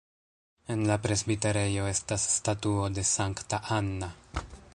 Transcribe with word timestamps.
En 0.75 0.79
la 0.91 0.95
presbiterejo 1.03 1.85
estas 1.91 2.27
statuo 2.39 2.89
de 2.97 3.05
Sankta 3.15 3.61
Anna. 3.79 4.13